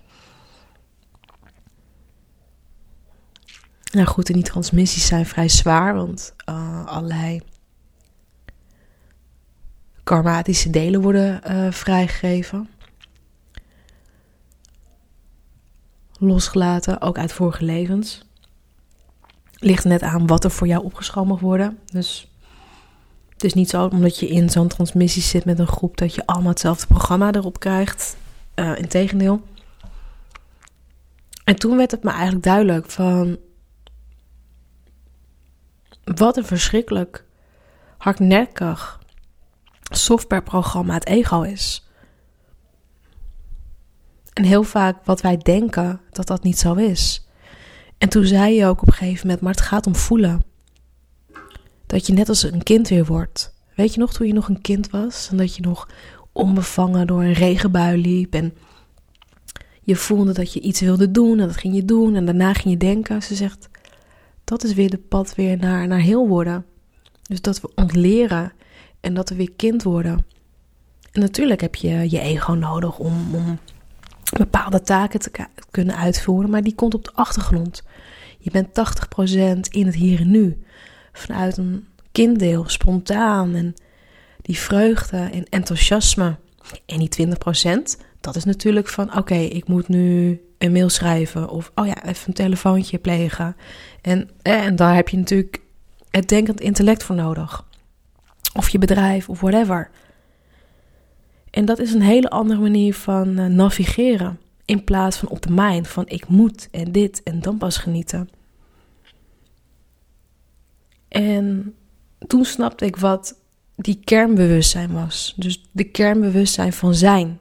Nou 3.92 4.08
goed, 4.08 4.28
en 4.28 4.34
die 4.34 4.44
transmissies 4.44 5.06
zijn 5.06 5.26
vrij 5.26 5.50
zwaar, 5.50 5.96
want 5.96 6.34
uh, 6.50 6.86
allerlei 6.86 7.42
karmatische 10.04 10.70
delen 10.70 11.02
worden 11.02 11.42
uh, 11.48 11.72
vrijgegeven. 11.72 12.70
losgelaten, 16.20 17.02
ook 17.02 17.18
uit 17.18 17.32
vorige 17.32 17.66
levens. 17.66 18.22
Ligt 19.54 19.84
net 19.84 20.02
aan 20.02 20.28
wat 20.28 20.44
er 20.44 20.52
voor 20.52 20.68
jou 20.68 20.84
opgeschoven 20.84 21.30
mag 21.30 21.40
worden. 21.40 21.80
Dus 21.86 22.32
het 23.30 23.44
is 23.44 23.54
niet 23.54 23.70
zo 23.70 23.86
omdat 23.86 24.20
je 24.20 24.28
in 24.28 24.50
zo'n 24.50 24.68
transmissie 24.68 25.22
zit 25.22 25.46
met 25.46 25.60
een 25.60 25.68
groep 25.68 25.98
dat 25.98 26.16
je 26.16 26.26
allemaal 26.26 26.50
hetzelfde 26.50 26.88
programma 26.88 27.32
erop 27.32 27.60
krijgt. 27.60 28.18
Uh, 28.56 28.78
Integendeel. 28.78 29.42
En 31.44 31.56
toen 31.56 31.78
werd 31.78 31.92
het 31.92 32.04
me 32.04 32.12
eigenlijk 32.12 32.44
duidelijk 32.44 32.92
van 32.92 33.38
wat 36.04 36.38
een 36.38 36.46
verschrikkelijk 36.46 37.26
hardnekkig 37.98 39.00
softwareprogramma 39.90 40.94
het 40.94 41.08
ego 41.08 41.42
is. 41.42 41.88
En 44.34 44.44
heel 44.44 44.64
vaak 44.64 45.06
wat 45.06 45.22
wij 45.22 45.38
denken 45.38 46.02
dat 46.12 46.28
dat 46.28 46.44
niet 46.44 46.60
zo 46.60 46.74
is. 46.74 47.28
En 47.98 48.10
toen 48.10 48.26
zei 48.26 48.54
je 48.54 48.66
ook 48.66 48.82
op 48.82 48.88
een 48.88 48.94
gegeven 48.94 49.28
moment, 49.28 49.42
maar 49.44 49.54
het 49.54 49.62
gaat 49.62 49.88
om 49.88 49.96
voelen. 49.96 50.44
Dat 51.86 52.08
je 52.08 52.14
net 52.14 52.30
als 52.30 52.44
een 52.44 52.64
kind 52.64 52.88
weer 52.88 53.06
wordt. 53.06 53.54
Weet 53.76 53.94
je 53.94 54.00
nog 54.00 54.14
toen 54.14 54.28
je 54.28 54.34
nog 54.34 54.50
een 54.50 54.62
kind 54.62 54.90
was 54.90 55.28
en 55.32 55.38
dat 55.38 55.56
je 55.56 55.62
nog 55.62 55.88
onbevangen 56.32 57.08
door 57.08 57.24
een 57.24 57.34
regenbui 57.34 58.02
liep 58.02 58.34
en 58.34 58.54
je 59.82 59.96
voelde 59.96 60.34
dat 60.34 60.54
je 60.54 60.60
iets 60.60 60.80
wilde 60.80 61.12
doen 61.12 61.40
en 61.40 61.48
dat 61.48 61.58
ging 61.58 61.76
je 61.76 61.86
doen 61.86 62.16
en 62.16 62.26
daarna 62.26 62.54
ging 62.54 62.74
je 62.74 62.78
denken. 62.78 63.24
Ze 63.24 63.36
zegt, 63.36 63.70
dat 64.50 64.64
is 64.64 64.74
weer 64.74 64.90
de 64.90 64.98
pad 64.98 65.36
weer 65.36 65.58
naar, 65.58 65.88
naar 65.88 66.00
heel 66.00 66.28
worden. 66.28 66.66
Dus 67.22 67.42
dat 67.42 67.62
we 67.62 67.72
ontleren 67.76 68.54
en 69.00 69.14
dat 69.14 69.30
we 69.30 69.36
weer 69.36 69.52
kind 69.56 69.84
worden. 69.84 70.26
En 71.12 71.22
natuurlijk 71.22 71.62
heb 71.62 71.76
je 71.76 72.10
je 72.10 72.20
ego 72.20 72.54
nodig 72.54 73.00
om, 73.00 73.36
om 73.36 73.60
bepaalde 74.38 74.82
taken 74.82 75.20
te 75.20 75.32
kunnen 75.72 75.96
uitvoeren, 75.96 76.50
maar 76.50 76.64
die 76.64 76.76
komt 76.76 76.94
op 76.94 77.04
de 77.04 77.12
achtergrond. 77.14 77.84
Je 78.40 78.52
bent 78.52 78.68
80% 78.68 78.74
in 79.70 79.86
het 79.86 79.96
hier 79.96 80.20
en 80.20 80.32
nu. 80.32 80.64
Vanuit 81.12 81.58
een 81.58 81.88
kinddeel, 82.12 82.70
spontaan 82.70 83.56
en 83.56 83.74
die 84.42 84.58
vreugde 84.58 85.18
en 85.18 85.44
enthousiasme. 85.44 86.38
En 86.86 87.00
die 87.00 87.28
20%, 87.28 88.02
dat 88.20 88.36
is 88.36 88.44
natuurlijk 88.44 88.88
van 88.88 89.18
oké, 89.18 89.36
ik 89.36 89.68
moet 89.68 89.88
nu 89.88 90.42
een 90.60 90.72
mail 90.72 90.90
schrijven 90.90 91.50
of 91.50 91.72
oh 91.76 91.88
ja, 91.88 92.04
even 92.04 92.28
een 92.28 92.34
telefoontje 92.34 92.98
plegen. 92.98 93.56
En, 94.02 94.30
eh, 94.42 94.66
en 94.66 94.76
daar 94.76 94.96
heb 94.96 95.10
je 95.10 95.18
natuurlijk 95.18 95.62
het 96.10 96.30
denkend 96.30 96.62
intellect 96.62 97.04
voor 97.04 97.16
nodig. 97.16 97.66
Of 98.54 98.70
je 98.70 98.78
bedrijf 98.78 99.30
of 99.30 99.40
whatever. 99.40 99.90
En 101.50 101.66
dat 101.66 101.80
is 101.80 101.94
een 101.94 102.02
hele 102.02 102.30
andere 102.30 102.60
manier 102.60 102.94
van 102.94 103.38
eh, 103.38 103.46
navigeren. 103.46 104.40
In 104.66 104.84
plaats 104.84 105.18
van 105.18 105.30
op 105.30 105.42
de 105.42 105.52
mind 105.52 105.88
van 105.88 106.08
ik 106.08 106.28
moet 106.28 106.68
en 106.72 106.92
dit 106.92 107.24
en 107.24 107.42
dan 107.42 107.58
pas 107.58 107.78
genieten. 107.78 108.30
En 111.08 111.76
toen 112.28 112.46
snapte 112.46 112.86
ik 112.86 112.96
wat 112.96 113.36
die 113.76 114.00
kernbewustzijn 114.04 114.92
was. 114.92 115.34
Dus 115.38 115.64
de 115.72 115.84
kernbewustzijn 115.84 116.74
van 116.74 116.96
zijn. 116.96 117.40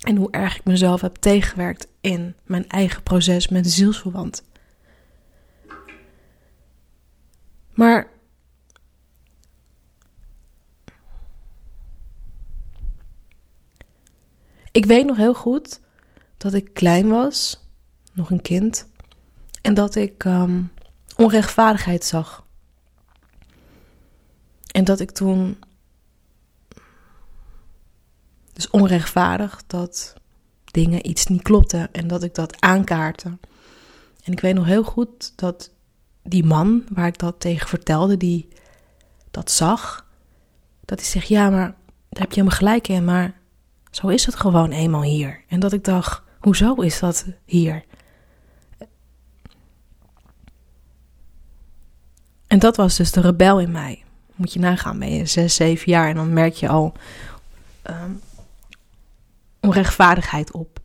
En 0.00 0.16
hoe 0.16 0.30
erg 0.30 0.56
ik 0.56 0.64
mezelf 0.64 1.00
heb 1.00 1.14
tegengewerkt 1.14 1.86
in 2.04 2.36
mijn 2.44 2.68
eigen 2.68 3.02
proces 3.02 3.48
met 3.48 3.70
zielsverwant. 3.70 4.42
Maar 7.74 8.08
ik 14.70 14.84
weet 14.84 15.06
nog 15.06 15.16
heel 15.16 15.34
goed 15.34 15.80
dat 16.36 16.54
ik 16.54 16.74
klein 16.74 17.08
was, 17.08 17.64
nog 18.12 18.30
een 18.30 18.42
kind, 18.42 18.88
en 19.62 19.74
dat 19.74 19.94
ik 19.94 20.24
um, 20.24 20.72
onrechtvaardigheid 21.16 22.04
zag. 22.04 22.46
En 24.70 24.84
dat 24.84 25.00
ik 25.00 25.10
toen. 25.10 25.58
Dus 28.52 28.70
onrechtvaardig 28.70 29.62
dat 29.66 30.14
dingen 30.74 31.08
iets 31.08 31.26
niet 31.26 31.42
klopten 31.42 31.92
en 31.92 32.06
dat 32.06 32.22
ik 32.22 32.34
dat 32.34 32.60
aankaartte. 32.60 33.28
En 34.24 34.32
ik 34.32 34.40
weet 34.40 34.54
nog 34.54 34.66
heel 34.66 34.82
goed 34.82 35.32
dat 35.36 35.70
die 36.22 36.44
man 36.44 36.84
waar 36.88 37.06
ik 37.06 37.18
dat 37.18 37.40
tegen 37.40 37.68
vertelde, 37.68 38.16
die 38.16 38.48
dat 39.30 39.50
zag, 39.50 40.06
dat 40.84 40.98
hij 41.00 41.08
zegt: 41.08 41.28
Ja, 41.28 41.50
maar 41.50 41.74
daar 42.08 42.22
heb 42.22 42.32
je 42.32 42.40
helemaal 42.40 42.58
gelijk 42.58 42.88
in, 42.88 43.04
maar 43.04 43.34
zo 43.90 44.08
is 44.08 44.26
het 44.26 44.34
gewoon 44.34 44.70
eenmaal 44.70 45.02
hier. 45.02 45.40
En 45.48 45.60
dat 45.60 45.72
ik 45.72 45.84
dacht: 45.84 46.22
Hoezo 46.40 46.74
is 46.74 46.98
dat 46.98 47.26
hier? 47.44 47.84
En 52.46 52.58
dat 52.58 52.76
was 52.76 52.96
dus 52.96 53.12
de 53.12 53.20
rebel 53.20 53.60
in 53.60 53.70
mij. 53.70 54.02
Moet 54.34 54.52
je 54.52 54.58
nagaan, 54.58 54.98
ben 54.98 55.14
je 55.14 55.26
zes, 55.26 55.54
zeven 55.54 55.90
jaar 55.90 56.08
en 56.08 56.14
dan 56.14 56.32
merk 56.32 56.54
je 56.54 56.68
al 56.68 56.92
um, 57.90 58.20
onrechtvaardigheid 59.64 60.52
op. 60.52 60.80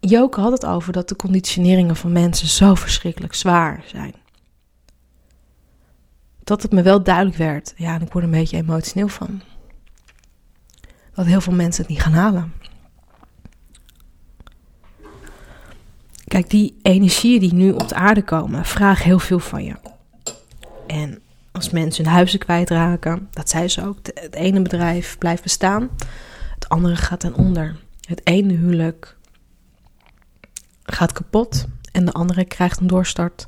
Joke 0.00 0.40
had 0.40 0.52
het 0.52 0.66
over 0.66 0.92
dat 0.92 1.08
de 1.08 1.16
conditioneringen 1.16 1.96
van 1.96 2.12
mensen 2.12 2.48
zo 2.48 2.74
verschrikkelijk 2.74 3.34
zwaar 3.34 3.82
zijn. 3.86 4.14
Dat 6.44 6.62
het 6.62 6.72
me 6.72 6.82
wel 6.82 7.02
duidelijk 7.02 7.36
werd, 7.36 7.74
ja, 7.76 7.94
en 7.94 8.02
ik 8.02 8.12
word 8.12 8.24
een 8.24 8.30
beetje 8.30 8.56
emotioneel 8.56 9.08
van. 9.08 9.42
Dat 11.14 11.26
heel 11.26 11.40
veel 11.40 11.52
mensen 11.52 11.82
het 11.82 11.90
niet 11.90 12.02
gaan 12.02 12.12
halen. 12.12 12.52
Kijk, 16.24 16.50
die 16.50 16.78
energieën 16.82 17.40
die 17.40 17.54
nu 17.54 17.72
op 17.72 17.88
de 17.88 17.94
aarde 17.94 18.22
komen, 18.22 18.64
vragen 18.64 19.04
heel 19.04 19.18
veel 19.18 19.38
van 19.38 19.64
je. 19.64 19.74
En 20.86 21.22
als 21.52 21.70
mensen 21.70 22.04
hun 22.04 22.12
huizen 22.12 22.38
kwijtraken, 22.38 23.28
dat 23.30 23.48
zei 23.48 23.68
ze 23.68 23.86
ook, 23.86 23.98
het 24.14 24.34
ene 24.34 24.62
bedrijf 24.62 25.18
blijft 25.18 25.42
bestaan, 25.42 25.90
het 26.54 26.68
andere 26.68 26.96
gaat 26.96 27.20
ten 27.20 27.34
onder. 27.34 27.76
Het 28.00 28.20
ene 28.26 28.52
huwelijk 28.52 29.16
gaat 30.82 31.12
kapot 31.12 31.66
en 31.92 32.04
de 32.04 32.12
andere 32.12 32.44
krijgt 32.44 32.80
een 32.80 32.86
doorstart. 32.86 33.46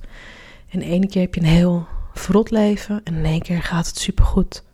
En 0.69 0.79
de 0.79 0.85
ene 0.85 1.07
keer 1.07 1.23
heb 1.23 1.35
je 1.35 1.41
een 1.41 1.47
heel 1.47 1.87
verrot 2.15 2.51
leven 2.51 3.01
en 3.05 3.15
in 3.15 3.25
één 3.25 3.43
keer 3.43 3.63
gaat 3.63 3.87
het 3.87 3.99
supergoed. 3.99 4.65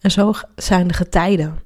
En 0.00 0.10
zo 0.10 0.32
zijn 0.56 0.88
de 0.88 0.94
getijden. 0.94 1.62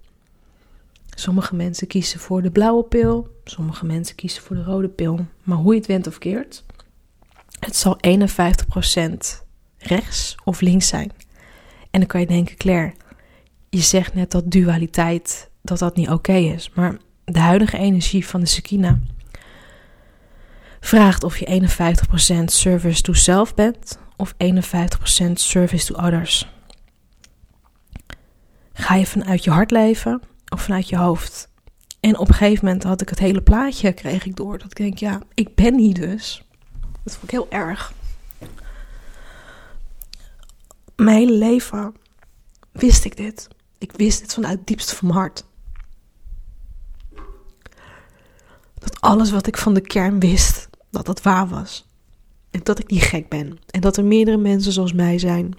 Sommige 1.08 1.54
mensen 1.54 1.86
kiezen 1.86 2.20
voor 2.20 2.42
de 2.42 2.50
blauwe 2.50 2.84
pil, 2.84 3.40
sommige 3.44 3.86
mensen 3.86 4.16
kiezen 4.16 4.42
voor 4.42 4.56
de 4.56 4.62
rode 4.62 4.88
pil. 4.88 5.26
Maar 5.42 5.56
hoe 5.56 5.72
je 5.72 5.78
het 5.78 5.88
went 5.88 6.06
of 6.06 6.18
keert, 6.18 6.64
het 7.60 7.76
zal 7.76 7.98
51% 8.06 9.47
rechts 9.78 10.34
of 10.44 10.60
links 10.60 10.88
zijn. 10.88 11.12
En 11.90 12.00
dan 12.00 12.06
kan 12.06 12.20
je 12.20 12.26
denken, 12.26 12.56
Claire, 12.56 12.94
je 13.70 13.80
zegt 13.80 14.14
net 14.14 14.30
dat 14.30 14.50
dualiteit, 14.50 15.50
dat 15.62 15.78
dat 15.78 15.96
niet 15.96 16.10
oké 16.10 16.32
is. 16.32 16.70
Maar 16.74 16.96
de 17.24 17.38
huidige 17.38 17.78
energie 17.78 18.26
van 18.26 18.40
de 18.40 18.46
Sakina 18.46 18.98
vraagt 20.80 21.24
of 21.24 21.38
je 21.38 21.60
51% 22.40 22.44
service 22.44 23.02
to 23.02 23.12
self 23.12 23.54
bent 23.54 23.98
of 24.16 24.34
51% 24.44 25.32
service 25.32 25.92
to 25.92 26.04
others. 26.04 26.48
Ga 28.72 28.94
je 28.94 29.06
vanuit 29.06 29.44
je 29.44 29.50
hart 29.50 29.70
leven 29.70 30.22
of 30.48 30.62
vanuit 30.62 30.88
je 30.88 30.96
hoofd? 30.96 31.48
En 32.00 32.18
op 32.18 32.28
een 32.28 32.34
gegeven 32.34 32.64
moment 32.64 32.82
had 32.82 33.00
ik 33.00 33.08
het 33.08 33.18
hele 33.18 33.42
plaatje, 33.42 33.92
kreeg 33.92 34.26
ik 34.26 34.36
door. 34.36 34.58
Dat 34.58 34.70
ik 34.70 34.76
denk, 34.76 34.98
ja, 34.98 35.20
ik 35.34 35.54
ben 35.54 35.76
niet 35.76 35.96
dus. 35.96 36.42
Dat 37.04 37.12
vond 37.12 37.24
ik 37.24 37.30
heel 37.30 37.50
erg. 37.50 37.92
Mijn 41.02 41.16
hele 41.16 41.32
leven 41.32 41.94
wist 42.72 43.04
ik 43.04 43.16
dit. 43.16 43.48
Ik 43.78 43.92
wist 43.92 44.20
dit 44.20 44.34
vanuit 44.34 44.58
het 44.58 44.66
diepste 44.66 44.96
van 44.96 45.08
mijn 45.08 45.20
hart. 45.20 45.44
Dat 48.78 49.00
alles 49.00 49.30
wat 49.30 49.46
ik 49.46 49.56
van 49.56 49.74
de 49.74 49.80
kern 49.80 50.20
wist, 50.20 50.68
dat 50.90 51.06
dat 51.06 51.22
waar 51.22 51.48
was. 51.48 51.88
En 52.50 52.60
dat 52.62 52.78
ik 52.78 52.90
niet 52.90 53.02
gek 53.02 53.28
ben. 53.28 53.58
En 53.70 53.80
dat 53.80 53.96
er 53.96 54.04
meerdere 54.04 54.36
mensen 54.36 54.72
zoals 54.72 54.92
mij 54.92 55.18
zijn. 55.18 55.54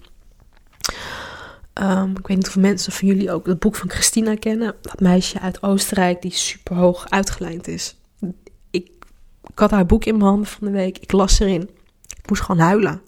Um, 1.73 2.17
ik 2.17 2.27
weet 2.27 2.37
niet 2.37 2.47
of 2.47 2.55
mensen 2.55 2.91
van 2.91 3.07
jullie 3.07 3.31
ook 3.31 3.45
het 3.45 3.59
boek 3.59 3.75
van 3.75 3.89
Christina 3.89 4.35
kennen. 4.35 4.75
Dat 4.81 4.99
meisje 4.99 5.39
uit 5.39 5.63
Oostenrijk 5.63 6.21
die 6.21 6.31
super 6.31 6.75
hoog 6.75 7.09
uitgelijnd 7.09 7.67
is. 7.67 7.97
Ik, 8.69 8.91
ik 9.43 9.59
had 9.59 9.71
haar 9.71 9.85
boek 9.85 10.05
in 10.05 10.17
mijn 10.17 10.29
handen 10.29 10.47
van 10.47 10.67
de 10.67 10.73
week. 10.73 10.97
Ik 10.97 11.11
las 11.11 11.39
erin. 11.39 11.69
Ik 12.17 12.29
moest 12.29 12.41
gewoon 12.41 12.61
huilen. 12.61 13.01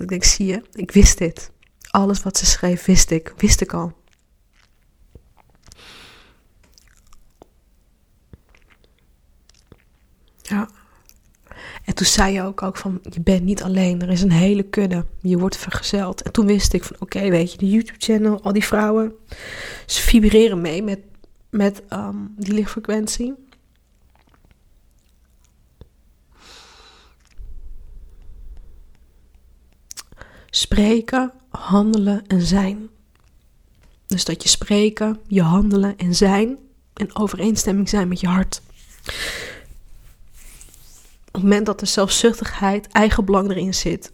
Dat 0.00 0.10
ik 0.10 0.20
denk, 0.20 0.32
zie 0.32 0.46
je, 0.46 0.62
ik 0.72 0.90
wist 0.90 1.18
dit. 1.18 1.50
Alles 1.90 2.22
wat 2.22 2.36
ze 2.36 2.46
schreef, 2.46 2.84
wist 2.84 3.10
ik. 3.10 3.34
Wist 3.36 3.60
ik 3.60 3.72
al. 3.72 3.92
Ja. 10.42 10.68
En 11.84 11.94
toen 11.94 12.06
zei 12.06 12.32
je 12.32 12.42
ook, 12.42 12.62
ook 12.62 12.76
van, 12.76 13.00
je 13.10 13.20
bent 13.20 13.42
niet 13.44 13.62
alleen. 13.62 14.02
Er 14.02 14.08
is 14.08 14.22
een 14.22 14.32
hele 14.32 14.62
kudde. 14.62 15.06
Je 15.20 15.38
wordt 15.38 15.56
vergezeld. 15.56 16.22
En 16.22 16.32
toen 16.32 16.46
wist 16.46 16.72
ik 16.72 16.84
van, 16.84 16.96
oké, 16.98 17.30
weet 17.30 17.52
je, 17.52 17.58
de 17.58 17.70
YouTube-channel, 17.70 18.42
al 18.42 18.52
die 18.52 18.64
vrouwen. 18.64 19.12
Ze 19.86 20.02
vibreren 20.02 20.60
mee 20.60 20.82
met, 20.82 21.00
met 21.50 21.82
um, 21.92 22.34
die 22.36 22.54
lichtfrequentie. 22.54 23.34
Spreken, 30.50 31.32
handelen 31.48 32.26
en 32.26 32.42
zijn. 32.42 32.88
Dus 34.06 34.24
dat 34.24 34.42
je 34.42 34.48
spreken, 34.48 35.20
je 35.26 35.42
handelen 35.42 35.96
en 35.96 36.14
zijn 36.14 36.58
in 36.94 37.16
overeenstemming 37.16 37.88
zijn 37.88 38.08
met 38.08 38.20
je 38.20 38.26
hart. 38.26 38.62
Op 41.26 41.36
het 41.36 41.42
moment 41.42 41.66
dat 41.66 41.80
er 41.80 41.86
zelfzuchtigheid, 41.86 42.88
eigen 42.88 43.24
belang 43.24 43.50
erin 43.50 43.74
zit, 43.74 44.12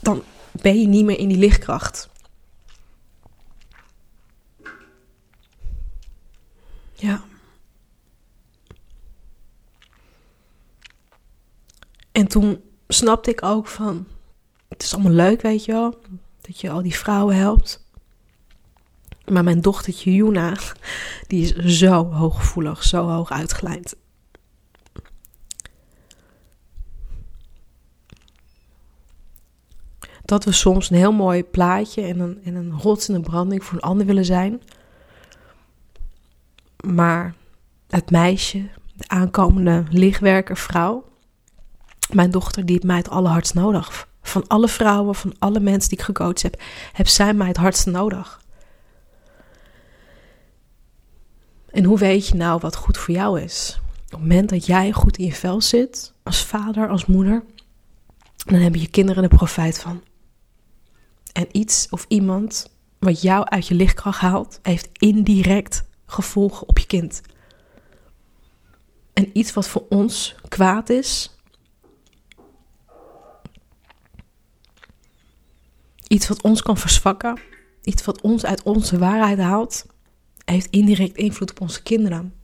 dan 0.00 0.22
ben 0.50 0.80
je 0.80 0.86
niet 0.86 1.04
meer 1.04 1.18
in 1.18 1.28
die 1.28 1.38
lichtkracht. 1.38 2.08
Ja. 6.94 7.24
En 12.12 12.28
toen 12.28 12.62
snapte 12.88 13.30
ik 13.30 13.42
ook 13.42 13.66
van, 13.66 14.06
het 14.74 14.82
is 14.82 14.94
allemaal 14.94 15.12
leuk, 15.12 15.42
weet 15.42 15.64
je 15.64 15.72
wel, 15.72 16.00
dat 16.40 16.60
je 16.60 16.70
al 16.70 16.82
die 16.82 16.96
vrouwen 16.96 17.36
helpt. 17.36 17.84
Maar 19.28 19.44
mijn 19.44 19.60
dochtertje 19.60 20.14
Juna, 20.14 20.56
die 21.28 21.42
is 21.42 21.78
zo 21.78 22.12
hooggevoelig, 22.12 22.84
zo 22.84 23.08
hoog 23.08 23.30
uitgelijnd. 23.30 23.94
Dat 30.24 30.44
we 30.44 30.52
soms 30.52 30.90
een 30.90 30.96
heel 30.96 31.12
mooi 31.12 31.44
plaatje 31.44 32.02
en 32.02 32.18
een, 32.20 32.40
en 32.44 32.54
een 32.54 32.80
rots 32.80 33.08
in 33.08 33.14
de 33.14 33.20
branding 33.20 33.64
voor 33.64 33.74
een 33.74 33.80
ander 33.80 34.06
willen 34.06 34.24
zijn. 34.24 34.62
Maar 36.84 37.34
het 37.88 38.10
meisje, 38.10 38.68
de 38.94 39.08
aankomende 39.08 39.84
lichtwerker 39.90 40.56
vrouw, 40.56 41.04
mijn 42.12 42.30
dochter, 42.30 42.64
die 42.64 42.74
heeft 42.74 42.86
mij 42.86 42.96
het 42.96 43.08
allerhardst 43.08 43.54
nodig. 43.54 44.12
Van 44.26 44.46
alle 44.46 44.68
vrouwen, 44.68 45.14
van 45.14 45.34
alle 45.38 45.60
mensen 45.60 45.88
die 45.88 45.98
ik 45.98 46.04
gecoacht 46.04 46.42
heb, 46.42 46.62
heb 46.92 47.06
zij 47.06 47.34
mij 47.34 47.46
het 47.46 47.56
hardst 47.56 47.86
nodig. 47.86 48.40
En 51.70 51.84
hoe 51.84 51.98
weet 51.98 52.28
je 52.28 52.34
nou 52.34 52.60
wat 52.60 52.76
goed 52.76 52.98
voor 52.98 53.14
jou 53.14 53.40
is? 53.40 53.80
Op 54.04 54.10
het 54.10 54.20
moment 54.20 54.48
dat 54.48 54.66
jij 54.66 54.92
goed 54.92 55.16
in 55.16 55.24
je 55.24 55.32
vel 55.32 55.60
zit, 55.60 56.12
als 56.22 56.44
vader, 56.44 56.88
als 56.88 57.06
moeder, 57.06 57.44
dan 58.36 58.60
hebben 58.60 58.80
je 58.80 58.88
kinderen 58.88 59.22
er 59.22 59.28
profijt 59.28 59.80
van. 59.80 60.02
En 61.32 61.46
iets 61.52 61.86
of 61.90 62.04
iemand 62.08 62.70
wat 62.98 63.22
jou 63.22 63.44
uit 63.44 63.66
je 63.66 63.74
lichtkracht 63.74 64.20
haalt, 64.20 64.58
heeft 64.62 64.88
indirect 64.92 65.84
gevolgen 66.06 66.68
op 66.68 66.78
je 66.78 66.86
kind. 66.86 67.20
En 69.12 69.30
iets 69.32 69.52
wat 69.52 69.68
voor 69.68 69.84
ons 69.88 70.34
kwaad 70.48 70.90
is, 70.90 71.33
iets 76.08 76.28
wat 76.28 76.42
ons 76.42 76.62
kan 76.62 76.76
verzwakken, 76.76 77.38
iets 77.82 78.04
wat 78.04 78.20
ons 78.20 78.44
uit 78.44 78.62
onze 78.62 78.98
waarheid 78.98 79.38
haalt, 79.38 79.86
heeft 80.44 80.70
indirect 80.70 81.16
invloed 81.16 81.50
op 81.50 81.60
onze 81.60 81.82
kinderen. 81.82 82.34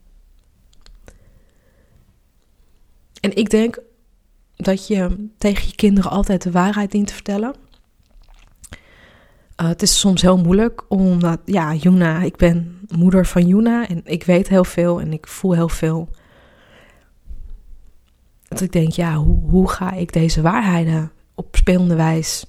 En 3.19 3.35
ik 3.35 3.49
denk 3.49 3.79
dat 4.55 4.87
je 4.87 5.27
tegen 5.37 5.67
je 5.67 5.75
kinderen 5.75 6.11
altijd 6.11 6.41
de 6.41 6.51
waarheid 6.51 6.91
dient 6.91 7.07
te 7.07 7.13
vertellen. 7.13 7.55
Uh, 9.61 9.67
het 9.67 9.81
is 9.81 9.99
soms 9.99 10.21
heel 10.21 10.37
moeilijk, 10.37 10.83
omdat, 10.87 11.39
ja, 11.45 11.73
Juna, 11.73 12.21
ik 12.21 12.35
ben 12.35 12.79
moeder 12.95 13.25
van 13.25 13.47
Juna 13.47 13.87
en 13.87 14.01
ik 14.03 14.23
weet 14.23 14.47
heel 14.47 14.63
veel 14.63 15.01
en 15.01 15.13
ik 15.13 15.27
voel 15.27 15.53
heel 15.53 15.69
veel. 15.69 16.09
Dat 18.47 18.61
ik 18.61 18.71
denk, 18.71 18.91
ja, 18.91 19.15
hoe, 19.15 19.49
hoe 19.49 19.69
ga 19.69 19.91
ik 19.91 20.13
deze 20.13 20.41
waarheden 20.41 21.11
op 21.35 21.55
spelende 21.55 21.95
wijze 21.95 22.45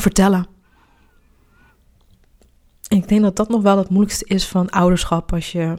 vertellen? 0.00 0.46
En 2.88 2.96
ik 2.96 3.08
denk 3.08 3.22
dat 3.22 3.36
dat 3.36 3.48
nog 3.48 3.62
wel 3.62 3.78
het 3.78 3.88
moeilijkste 3.88 4.24
is 4.24 4.48
van 4.48 4.70
ouderschap. 4.70 5.32
Als 5.32 5.52
je 5.52 5.76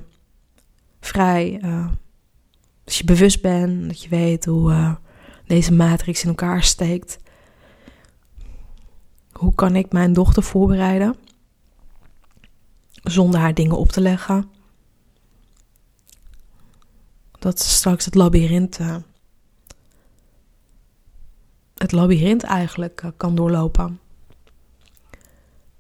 vrij, 1.00 1.60
uh, 1.64 1.88
als 2.86 2.98
je 2.98 3.04
bewust 3.04 3.42
bent, 3.42 3.88
dat 3.88 4.04
je 4.04 4.10
weet 4.10 4.46
hoe 4.46 4.72
uh, 4.72 4.96
deze 5.46 5.74
matrix 5.74 6.24
in 6.24 6.30
elkaar 6.30 6.64
steekt. 6.64 7.18
Hoe 9.32 9.56
kan 9.56 9.76
ik 9.76 9.92
mijn 9.92 10.14
dochter 10.14 10.44
voorbereiden 10.44 11.16
zonder 12.92 13.40
haar 13.40 13.54
dingen 13.54 13.78
op 13.78 13.90
te 13.90 14.02
leggen? 14.02 14.50
Dat 17.40 17.60
ze 17.60 17.70
straks 17.70 18.06
het 18.06 18.16
labyrint, 18.16 18.80
uh, 18.80 18.96
het 21.76 21.92
labyrint 21.92 22.44
eigenlijk 22.44 23.12
kan 23.18 23.36
doorlopen 23.36 24.00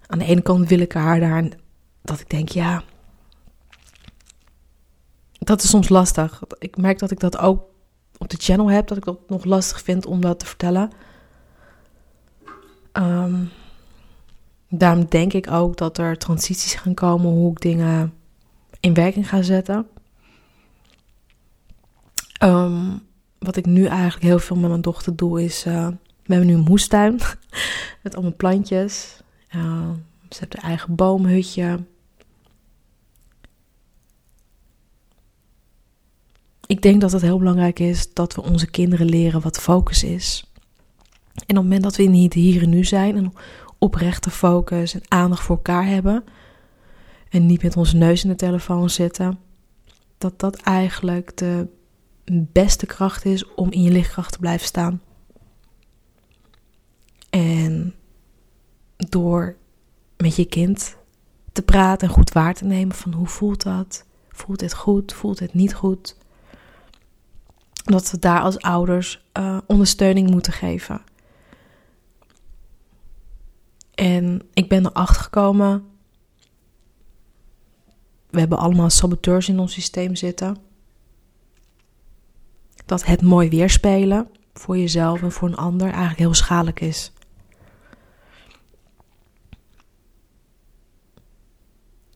aan 0.07 0.19
de 0.19 0.25
ene 0.25 0.41
kant 0.41 0.69
wil 0.69 0.79
ik 0.79 0.93
haar 0.93 1.19
daar 1.19 1.49
dat 2.01 2.19
ik 2.19 2.29
denk, 2.29 2.49
ja, 2.49 2.83
dat 5.31 5.63
is 5.63 5.69
soms 5.69 5.89
lastig. 5.89 6.41
Ik 6.59 6.77
merk 6.77 6.99
dat 6.99 7.11
ik 7.11 7.19
dat 7.19 7.37
ook 7.37 7.63
op 8.17 8.29
de 8.29 8.37
channel 8.39 8.69
heb, 8.69 8.87
dat 8.87 8.97
ik 8.97 9.05
dat 9.05 9.19
nog 9.29 9.43
lastig 9.43 9.81
vind 9.81 10.05
om 10.05 10.21
dat 10.21 10.39
te 10.39 10.45
vertellen. 10.45 10.91
Um, 12.93 13.49
daarom 14.69 15.05
denk 15.09 15.33
ik 15.33 15.51
ook 15.51 15.77
dat 15.77 15.97
er 15.97 16.17
transities 16.17 16.73
gaan 16.73 16.93
komen 16.93 17.31
hoe 17.31 17.51
ik 17.51 17.61
dingen 17.61 18.13
in 18.79 18.93
werking 18.93 19.29
ga 19.29 19.41
zetten. 19.41 19.87
Um, 22.43 23.01
wat 23.39 23.55
ik 23.55 23.65
nu 23.65 23.85
eigenlijk 23.85 24.23
heel 24.23 24.39
veel 24.39 24.55
met 24.55 24.69
mijn 24.69 24.81
dochter 24.81 25.15
doe 25.15 25.43
is, 25.43 25.65
uh, 25.65 25.87
we 26.23 26.33
hebben 26.33 26.47
nu 26.47 26.53
een 26.53 26.69
moestuin 26.69 27.19
met 28.03 28.15
allemaal 28.15 28.35
plantjes. 28.37 29.23
Uh, 29.55 29.89
ze 30.29 30.37
heeft 30.39 30.55
een 30.55 30.61
eigen 30.61 30.95
boomhutje. 30.95 31.79
Ik 36.65 36.81
denk 36.81 37.01
dat 37.01 37.11
het 37.11 37.21
heel 37.21 37.37
belangrijk 37.37 37.79
is 37.79 38.13
dat 38.13 38.35
we 38.35 38.41
onze 38.41 38.69
kinderen 38.69 39.09
leren 39.09 39.41
wat 39.41 39.59
focus 39.59 40.03
is. 40.03 40.51
En 41.33 41.41
op 41.41 41.47
het 41.47 41.55
moment 41.55 41.83
dat 41.83 41.95
we 41.95 42.03
in 42.03 42.23
het 42.23 42.33
hier 42.33 42.61
en 42.61 42.69
nu 42.69 42.83
zijn 42.83 43.15
en 43.15 43.33
oprechte 43.77 44.29
focus 44.29 44.93
en 44.93 45.01
aandacht 45.07 45.43
voor 45.43 45.55
elkaar 45.55 45.85
hebben 45.85 46.23
en 47.29 47.45
niet 47.45 47.63
met 47.63 47.77
onze 47.77 47.95
neus 47.95 48.23
in 48.23 48.29
de 48.29 48.35
telefoon 48.35 48.89
zitten, 48.89 49.39
dat 50.17 50.39
dat 50.39 50.55
eigenlijk 50.55 51.37
de 51.37 51.67
beste 52.27 52.85
kracht 52.85 53.25
is 53.25 53.53
om 53.53 53.71
in 53.71 53.81
je 53.81 53.91
lichtkracht 53.91 54.31
te 54.31 54.39
blijven 54.39 54.67
staan. 54.67 55.01
En 57.29 57.93
door 58.97 59.55
met 60.17 60.35
je 60.35 60.45
kind 60.45 60.97
te 61.51 61.61
praten 61.61 62.07
en 62.07 62.13
goed 62.13 62.31
waar 62.31 62.53
te 62.53 62.65
nemen 62.65 62.95
van 62.95 63.13
hoe 63.13 63.27
voelt 63.27 63.63
dat? 63.63 64.05
Voelt 64.29 64.61
het 64.61 64.73
goed? 64.73 65.13
Voelt 65.13 65.39
het 65.39 65.53
niet 65.53 65.73
goed? 65.73 66.17
Dat 67.73 68.11
we 68.11 68.19
daar 68.19 68.41
als 68.41 68.59
ouders 68.59 69.25
uh, 69.37 69.57
ondersteuning 69.65 70.29
moeten 70.29 70.53
geven. 70.53 71.01
En 73.95 74.41
ik 74.53 74.69
ben 74.69 74.85
erachter 74.85 75.23
gekomen. 75.23 75.85
We 78.29 78.39
hebben 78.39 78.57
allemaal 78.57 78.89
saboteurs 78.89 79.49
in 79.49 79.59
ons 79.59 79.73
systeem 79.73 80.15
zitten. 80.15 80.57
Dat 82.85 83.05
het 83.05 83.21
mooi 83.21 83.49
weerspelen 83.49 84.29
voor 84.53 84.77
jezelf 84.77 85.21
en 85.21 85.31
voor 85.31 85.47
een 85.47 85.55
ander 85.55 85.87
eigenlijk 85.87 86.19
heel 86.19 86.33
schadelijk 86.33 86.79
is. 86.79 87.11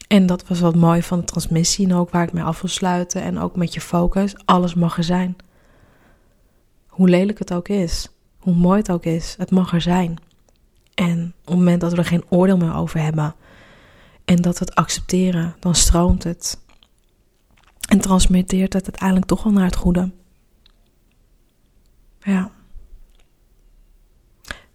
En 0.10 0.26
dat 0.26 0.48
was 0.48 0.60
wat 0.60 0.76
mooi 0.76 1.04
van 1.04 1.20
de 1.20 1.26
transmissie 1.26 1.86
en 1.86 1.94
ook 1.94 2.10
waar 2.10 2.24
ik 2.24 2.34
mee 2.34 2.44
af 2.44 2.62
wil 2.62 2.70
sluiten. 2.70 3.22
En 3.22 3.40
ook 3.40 3.56
met 3.56 3.74
je 3.74 3.82
focus. 3.82 4.36
Alles 4.46 4.74
mag 4.74 4.98
er 4.98 5.04
zijn. 5.04 5.36
Hoe 6.88 7.10
lelijk 7.10 7.40
het 7.40 7.54
ook 7.54 7.68
is. 7.68 8.10
Hoe 8.40 8.54
mooi 8.54 8.78
het 8.78 8.92
ook 8.92 9.04
is. 9.04 9.36
Het 9.38 9.52
mag 9.52 9.74
er 9.74 9.82
zijn. 9.82 10.18
En 10.94 11.34
op 11.40 11.48
het 11.48 11.56
moment 11.56 11.82
dat 11.82 11.92
we 11.92 11.98
er 11.98 12.06
geen 12.06 12.24
oordeel 12.30 12.58
meer 12.58 12.76
over 12.76 13.00
hebben. 13.02 13.36
En 14.26 14.36
dat 14.36 14.60
we 14.60 14.66
het 14.66 14.76
accepteren. 14.76 15.56
Dan 15.60 15.76
stroomt 15.76 16.24
het. 16.24 16.60
En 17.90 18.00
transmitteert 18.00 18.74
het 18.74 18.84
uiteindelijk 18.84 19.28
toch 19.28 19.44
wel 19.44 19.54
naar 19.54 19.66
het 19.66 19.76
goede. 19.76 20.12
Ja. 22.20 22.52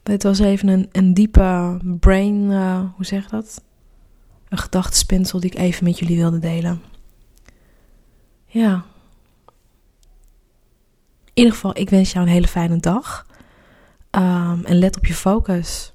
Dit 0.03 0.23
was 0.23 0.39
even 0.39 0.69
een, 0.69 0.89
een 0.93 1.15
diepe 1.15 1.79
brain, 2.01 2.51
uh, 2.51 2.81
hoe 2.97 3.05
zeg 3.05 3.23
je 3.23 3.31
dat? 3.31 3.63
Een 4.55 4.63
gedachtespinsel 4.63 5.41
die 5.41 5.51
ik 5.51 5.59
even 5.59 5.85
met 5.85 5.99
jullie 5.99 6.17
wilde 6.17 6.39
delen. 6.39 6.83
Ja. 8.47 8.85
In 11.25 11.43
ieder 11.43 11.53
geval, 11.53 11.79
ik 11.79 11.91
wens 11.91 12.13
jou 12.13 12.27
een 12.27 12.33
hele 12.33 12.49
fijne 12.49 12.77
dag. 12.77 13.27
Um, 14.11 14.65
en 14.65 14.79
let 14.79 14.97
op 14.97 15.07
je 15.07 15.15
focus. 15.15 15.93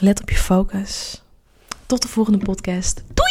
Let 0.00 0.20
op 0.20 0.30
je 0.30 0.36
focus. 0.36 1.22
Tot 1.86 2.02
de 2.02 2.08
volgende 2.08 2.38
podcast. 2.44 3.04
Doei! 3.14 3.27